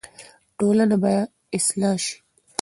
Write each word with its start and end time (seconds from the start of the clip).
ټولنه 0.57 0.95
به 1.03 1.13
اصلاح 1.57 1.95
شي. 2.05 2.15